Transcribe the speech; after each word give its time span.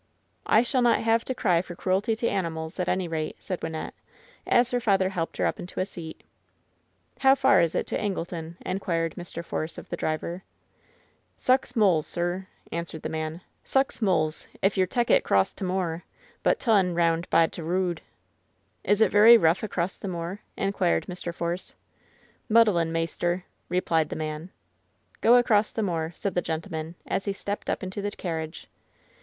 "I 0.47 0.63
shall 0.63 0.81
not 0.81 1.01
have 1.03 1.23
to 1.25 1.35
cry 1.35 1.61
for 1.61 1.75
cruelty 1.75 2.15
to 2.15 2.27
animals, 2.27 2.79
at 2.79 2.89
any 2.89 3.07
rate,'' 3.07 3.35
said 3.37 3.61
Wynnette, 3.61 3.91
as 4.47 4.71
her 4.71 4.79
father 4.79 5.09
helped 5.09 5.37
her 5.37 5.45
up 5.45 5.59
into 5.59 5.79
a 5.79 5.85
seat. 5.85 6.23
^'How 7.19 7.37
far 7.37 7.61
is 7.61 7.75
it 7.75 7.85
to 7.85 8.01
Angleton?" 8.01 8.55
inquired 8.65 9.13
Mr. 9.13 9.45
Force 9.45 9.77
of 9.77 9.89
the 9.89 9.95
driver. 9.95 10.41
"Sux 11.37 11.75
mulls, 11.75 12.07
surr," 12.07 12.47
answered 12.71 13.03
the 13.03 13.09
man. 13.13 13.41
"Sux 13.63 13.99
mulls^ 13.99 14.47
if 14.63 14.75
yur 14.75 14.87
tek 14.87 15.11
it 15.11 15.23
cross 15.23 15.53
t' 15.53 15.63
moor, 15.63 16.03
but 16.41 16.59
tun, 16.59 16.95
'round 16.95 17.29
b' 17.29 17.45
t' 17.51 17.61
rood." 17.61 18.01
"Is 18.83 19.01
it 19.01 19.11
very 19.11 19.37
rough 19.37 19.61
across 19.61 19.99
the 19.99 20.07
moor?" 20.07 20.39
inquired 20.57 21.05
Mr. 21.05 21.31
Force. 21.31 21.75
"Muddlin', 22.49 22.91
maister," 22.91 23.43
replied 23.69 24.09
the 24.09 24.15
man. 24.15 24.49
"Go 25.21 25.35
across 25.35 25.71
the 25.71 25.83
moor," 25.83 26.11
said 26.15 26.33
the 26.33 26.41
gentleman, 26.41 26.95
as 27.05 27.25
he 27.25 27.33
stepped 27.33 27.69
up 27.69 27.83
into 27.83 28.01
the 28.01 28.09
carriage. 28.09 28.65